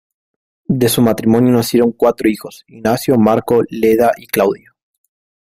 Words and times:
De 0.65 0.89
su 0.89 1.03
matrimonio 1.03 1.51
nacieron 1.51 1.91
cuatro 1.91 2.27
hijos: 2.27 2.63
Ignacio, 2.65 3.19
Marco, 3.19 3.61
Leda 3.69 4.13
y 4.17 4.25
Claudia. 4.25 4.73